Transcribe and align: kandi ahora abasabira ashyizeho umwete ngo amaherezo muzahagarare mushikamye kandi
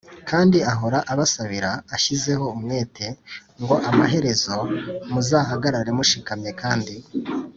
kandi 0.29 0.57
ahora 0.73 0.99
abasabira 1.13 1.71
ashyizeho 1.95 2.45
umwete 2.55 3.05
ngo 3.61 3.75
amaherezo 3.89 4.55
muzahagarare 5.11 5.89
mushikamye 5.97 6.51
kandi 6.61 6.93